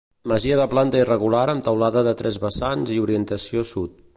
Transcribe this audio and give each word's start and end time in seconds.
Masia 0.29 0.55
de 0.59 0.63
planta 0.71 1.01
irregular 1.01 1.43
amb 1.53 1.65
teulada 1.67 2.05
de 2.09 2.15
tres 2.23 2.41
vessants 2.47 2.95
i 2.97 3.01
orientació 3.07 3.67
sud. 3.75 4.03